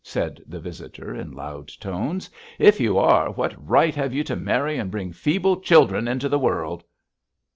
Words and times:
said 0.03 0.41
the 0.47 0.59
visitor, 0.59 1.13
in 1.13 1.31
loud 1.31 1.67
tones. 1.67 2.27
'If 2.57 2.79
you 2.79 2.97
are, 2.97 3.29
what 3.31 3.53
right 3.63 3.93
have 3.93 4.15
you 4.15 4.23
to 4.23 4.35
marry 4.35 4.75
and 4.79 4.89
bring 4.89 5.13
feeble 5.13 5.57
children 5.61 6.07
into 6.07 6.27
the 6.27 6.39
world?' 6.39 6.83